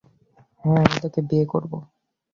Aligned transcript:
হ্যাঁ, 0.63 0.81
আমি 0.81 0.97
তোকে 1.03 1.19
বিয়ে 1.29 1.45
করব। 1.45 1.71